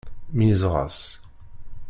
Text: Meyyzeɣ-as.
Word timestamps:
Meyyzeɣ-as. 0.35 0.99